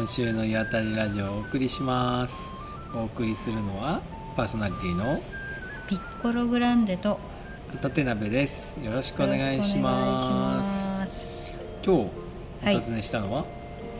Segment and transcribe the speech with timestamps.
[0.00, 2.50] 今週の「湯あたりラジオ」をお送りします。
[2.94, 4.00] お送りするのは
[4.34, 5.20] パーソナリティの
[5.90, 7.20] ピッコログランデと
[7.70, 8.78] 片手鍋です。
[8.82, 11.26] よろしくお願いします。
[11.84, 13.44] 今日お尋ねしたのは、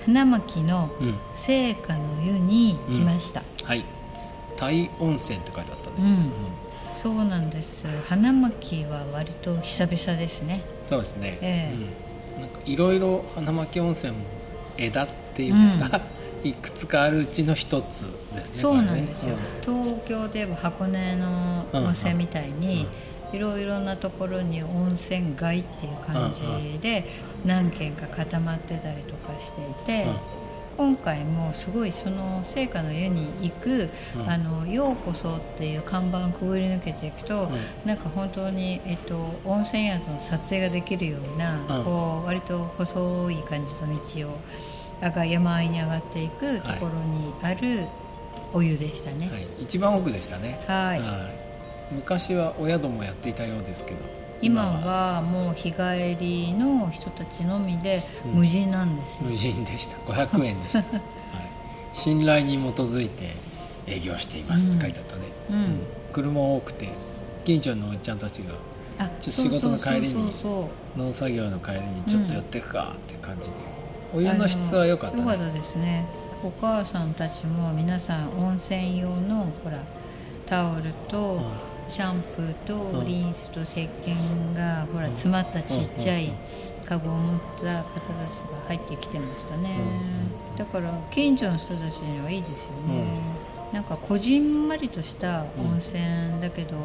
[0.06, 1.14] 花巻のうん。
[1.36, 3.84] 聖火の湯に来ました、はい。
[4.58, 6.30] 大温泉って書いてあったね、うん。
[6.96, 7.84] そうなんです。
[8.08, 10.62] 花巻は割と久々ですね。
[10.88, 14.24] そうですね、えうん、なんかいろいろ花巻温泉も
[14.78, 16.00] 枝っていうんですか、
[16.44, 18.02] いくつかあるうちの一つ
[18.34, 22.86] ですねそうなんですよ、東京では箱根の温泉みたいに、
[23.32, 27.04] いろいろなところに温泉街っていう感じで
[27.44, 30.16] 何軒か固まってたりとかしていて、うん。
[30.76, 34.30] 今回もすごいその聖火の湯に行く「うん。
[34.30, 37.50] あのようこそ」っていう看板をくぐり抜けていくと、ん。
[37.84, 41.84] なんか本当に、えっと、温泉宿の撮影ができるような、うん。
[41.84, 44.69] こう割と細い感じの道をあ
[45.08, 47.86] が山あいに上がっていくところにある
[48.52, 49.30] お湯でしたね。
[49.30, 50.60] はい、一番奥でしたね。
[50.66, 51.50] はい。
[51.94, 53.98] 昔はお宿もやっていたようですけど
[54.42, 59.96] 今はもう日帰りの人たちのみで無人なんですよ、無人でした。
[59.98, 61.00] 500円でした、 はい、
[61.92, 63.34] 信頼に基づいて
[63.86, 64.70] 営業しています。
[64.70, 65.80] って書いてあったね、うん。
[66.12, 66.88] 車多くて
[67.44, 68.54] 近所のおっちゃんたちが
[68.98, 70.32] あちょっと仕事の帰りに
[70.96, 73.54] 農作業の帰りにちょっと寄っていくかって感じで、
[74.14, 75.22] お湯の質は良かったね。
[75.22, 76.04] 良かったですね。
[76.42, 79.78] お母さんたちも皆さん温泉用のほら
[80.46, 81.44] タオルと、ん。
[81.88, 83.06] シャンプーとうん。
[83.06, 86.32] リンスと石鹸がほら詰まったちっちゃい
[86.84, 89.76] カゴを持った方たちが入ってきてましたね、
[90.58, 93.04] だから近所の人たちにはいいですよね、
[93.72, 96.02] なんかこじんまりとした温泉
[96.40, 96.76] だけど、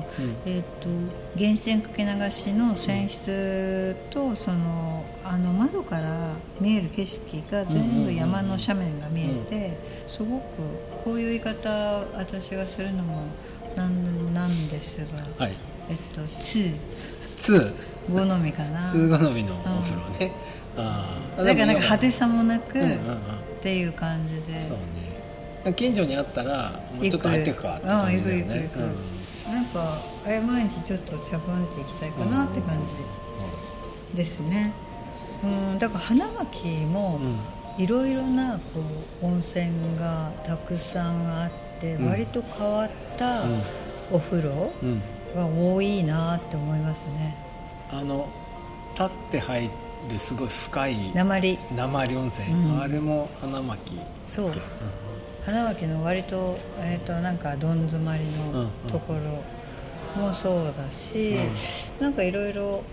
[0.46, 0.88] えー、と
[1.36, 10.44] 源泉かけ流しの泉質とそのあの窓から見える景色が全部山の斜面が見えてすごく
[11.04, 11.70] こういう言い方
[12.18, 13.24] 私がするのも
[13.76, 15.00] なんなんです
[15.40, 15.58] が、はい。
[15.90, 16.76] えっと2
[17.38, 17.74] 2
[18.08, 18.88] 好みかな？
[18.88, 20.32] 通好みのお風呂ね、
[20.78, 23.16] ああだからなんか派手さもなく、うんうんうん。
[23.16, 23.20] っ
[23.62, 24.60] ていう感じで。
[24.60, 25.05] そうね
[25.74, 28.70] 近所にあったらもうちょっと入っていくかって感じだよね。
[29.52, 34.74] なんかえ毎日ちょっと茶番って行きたいかなって感じですね。
[35.44, 37.20] うんだから花巻も
[37.78, 38.82] いろいろなこ
[39.22, 42.10] う温泉がたくさんあって、うん。
[42.10, 43.62] 割と変わったうん。
[44.12, 44.50] お風呂
[44.84, 44.90] うん。
[44.90, 45.02] うん
[45.36, 47.36] が多いなって思いますね。
[47.92, 48.30] あの
[48.94, 49.70] 立って入
[50.10, 51.60] るすごい深い鉛。
[51.76, 52.82] 鉛温泉、うん。
[52.82, 54.00] あれも花巻。
[54.26, 54.54] そう
[55.46, 58.64] 花巻の割と,、えー、となんかどん詰まりうんうん。
[58.64, 61.36] のところもそうだし、
[62.00, 62.84] なんかいろいろ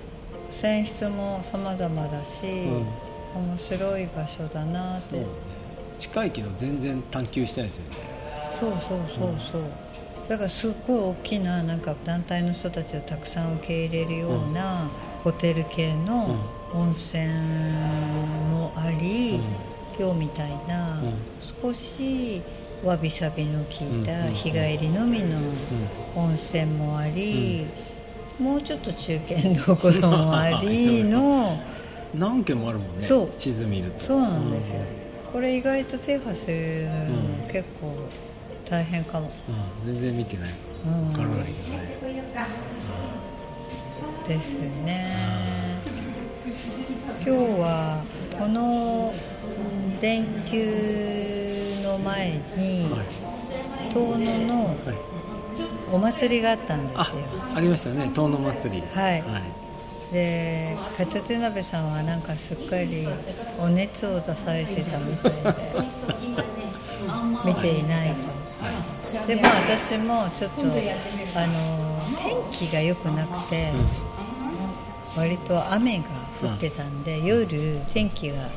[0.51, 2.87] 泉質も様々だし、ん。
[3.35, 5.09] 面白い場所だなって。
[5.11, 5.27] そうね。
[5.99, 7.97] 近いけど全然探求したいですよね。
[8.53, 9.63] そうそうそうそう、
[10.29, 14.89] だからすっごい大きななんか団体の人たちをたくさん受け入れるような、
[15.25, 16.37] ホテル系の
[16.75, 17.29] 温泉
[18.51, 19.41] もあり、
[19.99, 21.15] 今日みたいな、うん。
[21.41, 22.43] 少し
[22.85, 25.39] わびさびの効いうんうんた日帰りのみの
[26.17, 27.67] 温泉もあり、
[28.39, 31.61] もうちょっと中堅どころもありの
[32.15, 33.31] 何軒もあるもんねそう。
[33.39, 34.01] 地図見ると。
[34.01, 34.81] そうなんですよ、
[35.33, 37.51] これ意外と制覇するのうん。
[37.51, 37.95] 結構
[38.69, 39.31] 大変かも。
[39.85, 40.51] うん、うん全然見てない。
[40.87, 41.13] うん。
[41.13, 41.97] 分からないけどね、
[44.29, 45.33] ですね。
[47.25, 48.03] 今日は
[48.39, 49.15] この
[50.03, 53.07] 連休の前にはい。
[53.95, 54.77] 遠野のはい、
[55.93, 57.07] お祭りがあったんですあよ。
[57.55, 58.11] ありましたね。
[58.13, 58.83] 遠野祭り。
[58.89, 59.23] はい。
[59.23, 59.43] はい。
[60.13, 63.07] で片手鍋さんはなんかすっかり
[63.59, 65.39] お熱を出されてたみたいで
[67.47, 69.27] 見ていないと。
[69.27, 70.63] でまあ私もちょっと
[71.39, 73.71] あの天気が良くなくて、
[75.17, 76.05] 割と雨が
[76.43, 77.47] 降ってたんで、夜
[77.93, 78.49] 天気が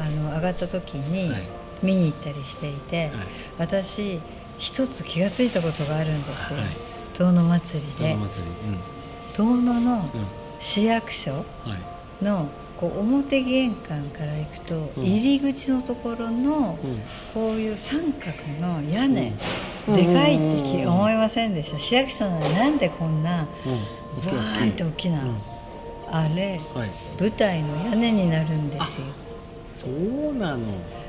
[0.00, 1.42] あの上がった時にはい。
[1.82, 3.10] 見に行ったりしていて、
[3.58, 4.20] 私
[4.58, 6.66] 一つ気がついたことがあるんですよ、はい。
[7.14, 8.10] 遠野祭りで。
[8.10, 8.50] 遠野祭り。
[9.34, 10.20] 遠野のうん。
[10.20, 10.26] うん
[10.58, 11.42] 市役所は
[12.20, 12.24] い。
[12.24, 12.46] の
[12.78, 15.04] こう表玄関から行くとうん。
[15.04, 17.00] 入り口のところのうん。
[17.32, 19.32] こういう三角の屋根、
[19.88, 19.96] うん。
[19.96, 21.78] でかいって思いませんでした。
[21.78, 23.46] 市役所なのになんでこんなうん。
[24.26, 25.38] バーンって大きな、うん。
[26.12, 26.90] あれはい。
[27.18, 29.06] 舞台の屋根になるんですよ
[29.80, 30.64] そうなの。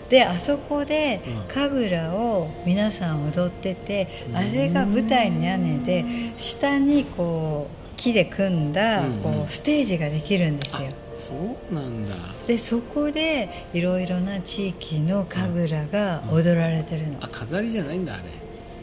[0.10, 1.54] であそこでうん。
[1.54, 6.06] 神楽を皆さん踊ってて、あれが舞台の屋根で
[6.38, 9.22] 下にこう木で組んだうんうん。
[9.22, 11.34] こうステージができるんですよ、そ
[11.72, 12.16] うなんだ。
[12.48, 18.24] でそこでいろいろな地域の神楽が踊られてるの、あ飾りじゃないんだあれ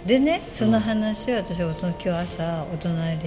[0.07, 3.19] でねその話を私は今日朝お隣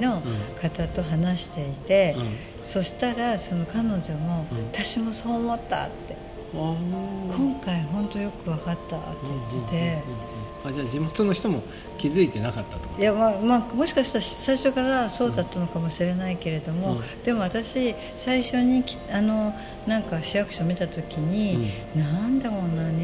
[0.00, 0.22] の
[0.60, 2.26] 方と話していて、うん。
[2.64, 6.16] そしたらその彼女も「うん私もそう思った」って。
[6.52, 6.76] あー
[7.34, 9.06] 「今回本当よく分かった」って
[9.52, 9.76] 言ってて。
[9.76, 11.62] うんうんうんうんあじゃあ地元の人も
[11.96, 17.22] 気づいてなかったといやまあまあ、もしかしたら最初からそうだったのかもしれないけれども、うん。
[17.22, 19.54] でも私最初にきあの
[19.86, 22.99] なんか市役所見た時に、なんだこんなに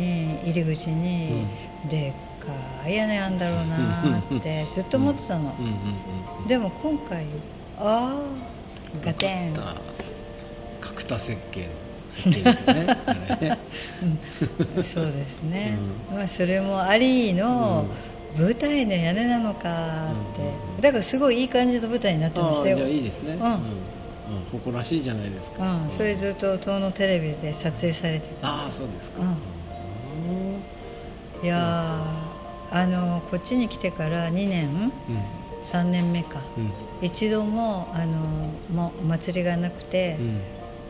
[0.47, 1.47] 入り口に
[1.91, 5.65] でっかい屋根あんだろうなってずっと思ってたの、うん。
[5.65, 5.73] うん。
[6.43, 6.49] うん。
[6.49, 7.27] でも今回
[7.79, 9.55] ああガテン。
[10.81, 11.67] 角田設計の
[12.11, 12.87] 設計ですよね。
[13.07, 13.59] あれね。
[14.83, 15.77] そうですね、
[16.15, 17.87] まあ、それもありの
[18.39, 20.13] 舞台の屋根なのか
[20.77, 22.87] って、だからすごいいい感じの舞台になってましたよ。
[22.87, 23.35] いいですね。
[23.35, 23.43] うん。
[23.43, 23.61] うん。
[24.53, 25.65] 誇らしいじゃないですか。
[25.65, 28.49] うん、それずっと遠野テレビで撮影されてた。
[28.49, 29.23] ああそうですか。
[29.23, 29.37] うんうん
[31.43, 35.37] いやーあのこっちに来てから2年うん。
[35.63, 36.73] 3年目か、うん。
[37.03, 38.21] 一度もあの
[38.71, 40.41] もうお祭りがなくて、うん。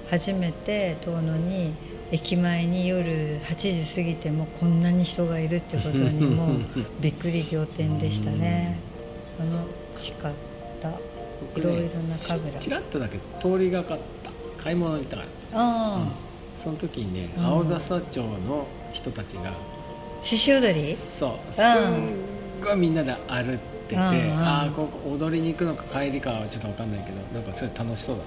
[0.08, 1.74] 初めて遠野に
[2.12, 6.58] 駅前に夜8時過ぎてもこんなに人がいるってことにも
[7.00, 8.78] びっくり仰天でしたね。
[9.38, 9.50] 楽
[9.94, 10.32] しかっ
[10.80, 10.94] たね
[11.56, 12.58] ろいろな神楽。
[12.60, 14.62] ちちらっとだけ通りがかった。
[14.62, 15.28] 買い物に行ったから。
[15.60, 16.08] ああ。
[16.54, 17.44] その時にねうん。
[17.44, 19.52] 青笹町の人たちが。
[20.22, 20.94] 獅子踊り？
[20.94, 21.52] そう。
[21.52, 22.14] すん
[22.64, 24.38] ごいみんなで歩っててうんうん。
[24.38, 28.24] ああここ踊りに行くのか帰りかはちょっと分かんないけどなんかすごい楽しそうだっ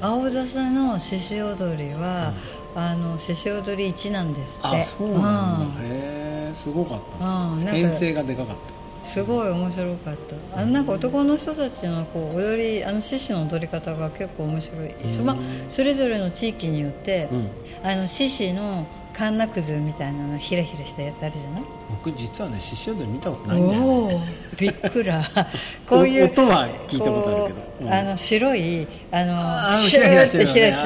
[0.00, 0.06] た。
[0.08, 2.32] 青笹の獅子踊りは、
[2.76, 4.68] あの獅子踊り1なんですって。
[4.68, 5.74] あそうなんうん。
[5.76, 7.70] だへえすごかった。
[7.72, 8.56] 編成がでかかっ
[9.02, 10.16] すごい面白かっ
[10.52, 10.60] た。
[10.60, 15.36] あのなんか男の人たちのこう踊りあの獅子の踊り方が結構面白い、そまあ
[15.70, 17.48] それぞれの地域によって、うん。
[17.82, 21.79] あの獅子のカンナくずみたいなのヒラヒラしたやつあるじゃない？
[21.90, 24.20] 僕実はね獅子踊り見たことないんだよね。
[24.58, 25.22] びっくら。
[25.88, 27.60] こういう音は聞いたことあるけど。
[27.60, 27.92] こううん。
[27.92, 30.76] あの白いあのあシューって開いてる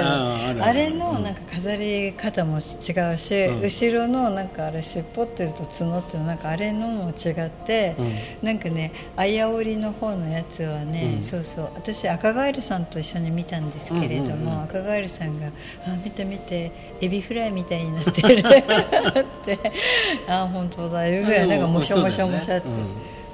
[0.65, 3.61] あれのなんか飾り方も違うし、うん。
[3.63, 7.95] 後ろのなんかあれ尻尾っていうと角っていうのなんかあれのも違って、
[8.43, 11.23] なんかねあやおりの方のやつはね、うん。
[11.23, 11.71] そうそう。
[11.75, 14.63] 私赤ガエルさんと一緒に見たんですけれども、うんうんうん。
[14.63, 15.49] 赤ガエルさんが
[15.87, 19.59] 「あ見て見てエビフライみたいになってる」 って
[20.29, 22.69] 「あ本当だ」いうぐらいなんかもしゃもしゃもしゃって。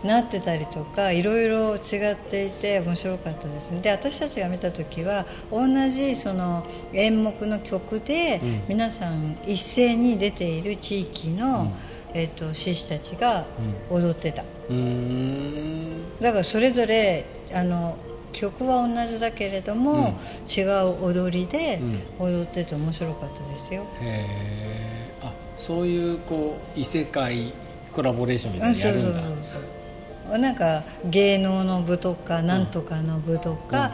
[0.04, 3.82] なってたりとかいろいろ違っていて面白かったですね。
[3.82, 8.62] で私たちが見た時は同じその演目の曲でうん。
[8.68, 11.70] 皆さん一斉に出ている地域の、
[12.14, 13.44] えっと獅子たちが
[13.90, 14.42] 踊ってた。
[14.42, 16.18] うーん。
[16.18, 17.96] だからそれぞれあの
[18.32, 20.18] 曲は同じだけれども、
[20.48, 21.80] 違う踊りで
[22.18, 24.99] 踊ってて面白かったですよ、へえあ
[25.60, 27.52] そういうこう異世界
[27.92, 29.20] コラボレーションみたうんいなのやるんだ。
[29.20, 29.62] そうそうそう
[30.30, 30.38] そう。
[30.38, 33.92] なんか芸能の部とかなんとかの部とか、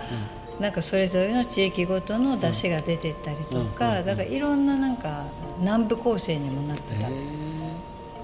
[0.61, 5.25] なんかそれぞれの地域ごとの出汁が出てったりとか、だからいろんななんか
[5.59, 7.15] 南部構成にもなってた、へえ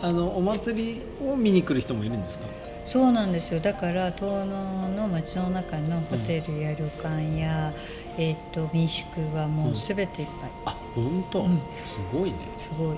[0.03, 2.47] あのお祭りを見に来る人もいるんですか？
[2.85, 3.61] そうなんですよ。
[3.61, 7.73] だから遠野の町の中のホテルや旅館や、
[8.19, 11.47] えー、と民宿はもう全ていっぱい、あ本当、
[11.87, 12.37] すごいね。
[12.59, 12.97] すごい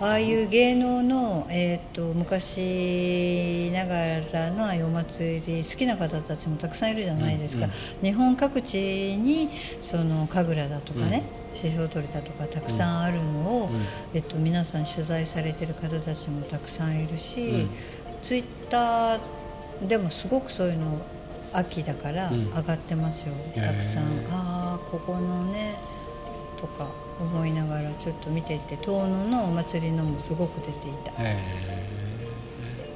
[0.00, 7.68] ああいう芸能の、えー、と昔ながらのああいうお祭り好きな方たちもたくさんいるじゃないですか、
[8.02, 9.48] 日本各地に
[9.80, 11.22] その神楽だとかね、
[11.54, 13.70] 獅子踊りだとかたくさんあるのを、
[14.14, 17.68] えっと、皆さん取材されてる方たちもたくさんいるし、
[18.22, 19.20] ツイッター
[19.86, 20.98] でもすごくそういうの
[21.52, 22.46] 秋だからん。
[22.48, 24.04] 上がってますよ、へーたくさん。
[24.30, 25.76] ああここのね
[26.56, 26.88] とか
[27.22, 31.12] 思いながらちょっと見ていて遠野のお祭りのもすごく出ていた。
[31.12, 31.38] へえ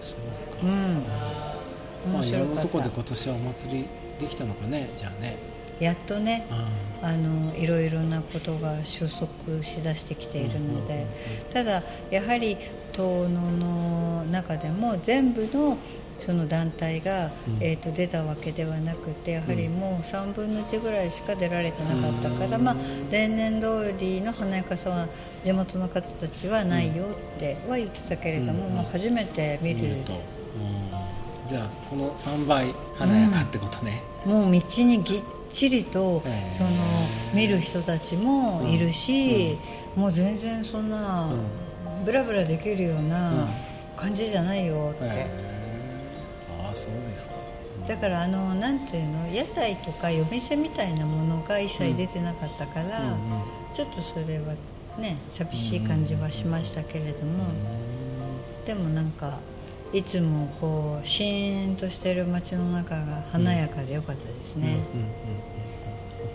[0.00, 0.62] そうか。
[0.62, 2.12] うん。
[2.12, 2.62] まあいろんな面白かった。
[2.62, 3.84] とこで今年はお祭り
[4.18, 5.36] できたのかねじゃあね。
[5.78, 11.06] やっとねうあのいろいろなことが収束しだしてきているので
[11.52, 12.56] ただやはり
[12.92, 15.76] 遠野の中でも全部の
[16.18, 17.30] その団体が、
[17.60, 22.76] えー、と出たわけではなくてやはりもう3分の1ぐらいしか出られてなかったから、まあ、
[23.10, 25.08] 例年通りの華やかさは
[25.44, 29.96] 地元の方たちはないよっては言ってたけれども、もう初めて見る。
[31.46, 36.70] じゃあこの3倍華やかってことね、もう道にぎっちりとへーその
[37.34, 39.56] 見る人たちもいるし、
[39.94, 41.30] もう全然そんな
[42.04, 43.48] ブラブラできるような
[43.96, 45.45] 感じじゃないよって、へえ
[46.76, 47.34] そうですか。
[47.88, 53.18] だからあのなんていうの屋台とか夜店みたいなものが一切出てなかったから、うんうん。
[53.72, 54.54] ちょっとそれは
[54.98, 57.44] ね寂しい感じはしましたけれども、
[58.66, 59.38] でもなんか
[59.92, 65.12] いつもこうシーンとしてる街の中が華やかでよかったですね、うんうんうん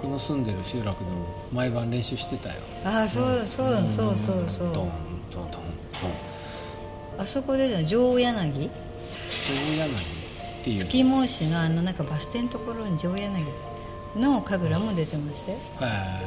[0.01, 2.55] 僕の住んでる集落でも毎晩練習してたよ。
[2.83, 4.89] ああそうそうそうそうそう、ドン
[5.31, 5.61] ドンドンドン。
[7.19, 8.21] あそこでの上柳？
[8.23, 9.91] 大柳？
[10.61, 10.79] っていう。
[10.79, 13.43] 月申しのあのなんかバス停のところに上柳
[14.15, 15.57] の神楽も出てましたよ。
[15.57, 16.21] へえ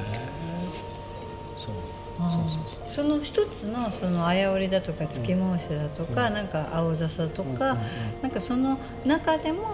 [1.57, 1.75] そう。
[2.17, 7.89] そうそうそうその一つのその綾織だとか月申しだとか、なんか青笹とか、うんうんう
[8.21, 8.23] ん。
[8.23, 9.65] なんかその中でも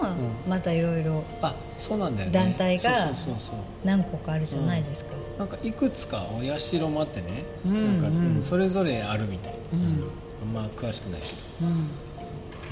[0.49, 2.33] またいろいろあそうなんだよね。
[2.33, 3.57] 団体がそうそうそうそう。
[3.85, 10.05] 何個かあるじゃないですか、なんかいくつかお社もあってね、うんなんかうんそれぞれあるみたい、うん。
[10.57, 11.21] あんま詳しくない。
[11.21, 11.27] け
[11.63, 11.89] どうん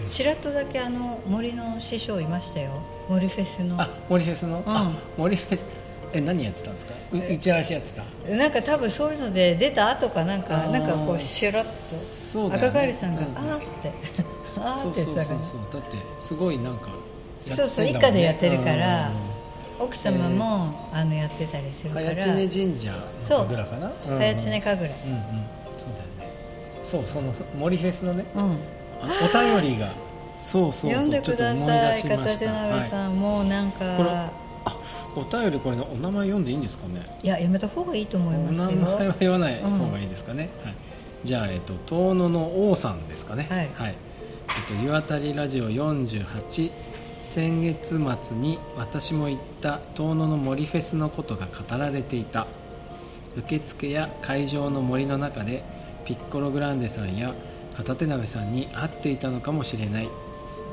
[0.07, 2.71] ちらっとだけあの森の師匠いましたよ。
[3.09, 3.81] 森フェスの。
[3.81, 4.97] あ森フェスの、あうん。
[5.23, 5.65] 森フェス。
[6.13, 6.95] え何やってたんですか？
[7.13, 8.03] う打ち合わせやってた？
[8.35, 10.71] なんか多分そういうので出た後かなんかあー。
[10.71, 12.57] なんかこうシュラッとね。
[12.57, 13.37] 赤狩りさんが「うん。
[13.37, 13.93] あーって。
[14.59, 15.43] あーそうって言ってたから。
[15.43, 16.87] そうそうだってすごいなんか
[17.47, 17.55] ね。
[17.55, 19.85] そうそう一家でやってるからうん。
[19.85, 22.07] 奥様も、あのやってたりするから。
[22.07, 23.93] 早知根神社の神楽かな？
[24.09, 24.85] うん早知根神楽。
[24.85, 25.21] うんうん。
[25.79, 26.33] そうだよね。
[26.83, 28.25] そうその森フェスのね。
[28.35, 28.43] うん。
[28.43, 28.57] あ
[29.03, 29.91] お便りが
[30.39, 32.19] そうそうそう読んでくだちょっと思いさい出しました。
[32.19, 34.33] 片手鍋さはいん、もうなんか
[34.65, 34.77] あ
[35.17, 37.07] お便りこれのお名前読んでいいんですかね？
[37.23, 38.71] いややめた方がいいと思いおますよ。
[38.71, 40.75] 名前は言わない方がいいですかね、はい、
[41.25, 43.47] じゃあ、えっと、遠野の王さんですかね？
[43.51, 43.97] はい。
[44.49, 46.71] えっと、湯あたりラジオ48
[47.25, 52.47] 先月末に私も行った遠野の森フェスのことが語られていた。
[53.37, 55.63] 受付や会場の森の中で
[56.05, 57.33] ピッコログランデさんや
[57.79, 60.09] 片手鍋さんに会っていたのかもしれない。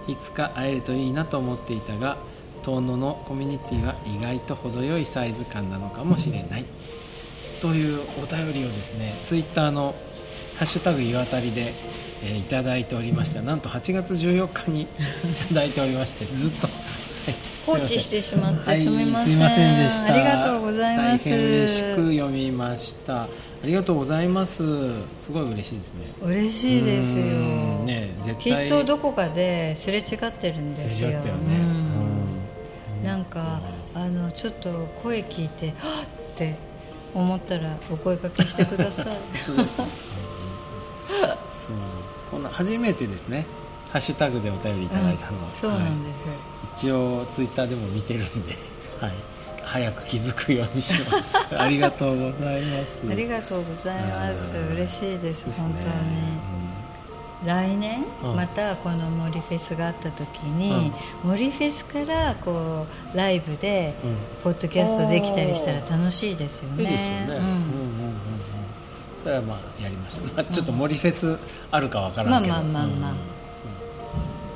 [0.07, 2.17] いつか会えるといいなと思っていたが
[2.63, 6.65] 遠野のコミュニティは意外と程よいサイズ感なのかもしれない。
[7.61, 9.95] というお便りをですねツイッターの
[10.57, 11.73] 「ハッシュタグ湯あたりで」
[12.23, 13.41] えーいただいておりました。
[13.41, 14.87] なんと8月14日に い
[15.49, 16.67] ただいておりましてずっと、
[17.65, 19.25] 放置してしまってはいすみません。
[19.25, 20.13] すいませんでした。
[20.13, 21.29] ありがとうございます。
[21.29, 23.23] 大変嬉しく読みました。
[23.23, 23.27] あ
[23.63, 24.63] りがとうございます。
[25.17, 26.05] すごい嬉しいですね。
[26.21, 27.23] 嬉しいですよ。
[27.23, 27.29] う
[27.83, 30.89] んね絶き対っとどこかですれ違ってるんですよ。
[30.89, 31.55] すれ違ってたよね、
[33.01, 33.03] うん。
[33.03, 33.59] なんか
[33.93, 34.69] あのちょっと
[35.01, 36.55] 声聞いて「はっ!」って
[37.13, 39.05] 思ったらお声かけしてください。
[39.65, 39.85] そう。
[42.29, 43.45] こんな初めてですね
[43.95, 46.25] ハッシュタグでお便りいただいたのは、うんそうなんです、
[46.75, 48.53] 一応ツイッターでも見てるんで、
[48.99, 49.13] はい、
[49.63, 51.47] 早く気づくようにします。
[51.57, 53.03] ありがとうございます。
[53.09, 54.53] ありがとうございます。
[54.53, 55.53] うん嬉しいですね。
[55.59, 55.93] 本当に。
[57.45, 58.35] 来年、うん。
[58.35, 60.91] またこの森フェスがあった時に、
[61.23, 64.17] 森フェスからこうライブでうん。
[64.43, 66.73] ポッドキャストできたりしたら楽しいですよね。
[66.73, 67.61] うんいいですよね、うん、うんうんうんうん。
[69.17, 71.39] それはまあやりましょう、まあ、ちょっと森フェス
[71.71, 72.53] あるかわからんけど。
[72.53, 73.11] まあまあまあまあ。
[73.11, 73.34] うん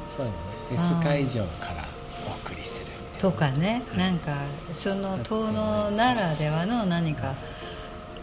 [0.09, 0.43] そういうのね。
[0.69, 1.83] フェス会場から
[2.27, 4.33] お送りするとかね、なんか
[4.73, 7.35] その遠野ならではの何か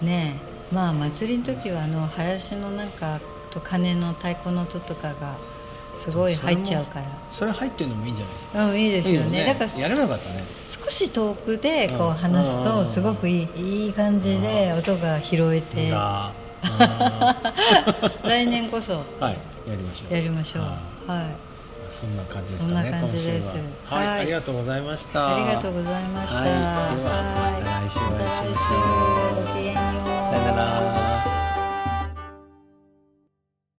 [0.03, 0.37] ね。
[0.73, 5.37] まあ祭りの時はあの林のなんかと鐘の太鼓の音とかが
[5.95, 7.03] すごい入っちゃうから。
[7.03, 8.67] なそれ入ってるのもいいんじゃないですか。
[8.67, 9.45] うんいいですよね。
[9.45, 10.45] だからやればよかったね。
[10.67, 15.91] 少し遠くでこう話すとうんすごくいいいい感じで音が拾えて。
[15.91, 16.33] だ。
[18.25, 19.39] 来年こそはい。
[19.69, 20.15] やりましょう。
[20.15, 20.63] やりましょう。
[20.63, 20.71] は
[21.07, 21.56] はい
[21.89, 23.55] そんな感じですかね今週は。
[23.87, 25.37] はい、はいありがとうございました。
[25.37, 26.41] ありがとうございました。
[26.41, 26.63] はいでは
[27.05, 28.97] また来週お会いしましょ
[29.43, 29.47] う。
[30.33, 31.36] さよなら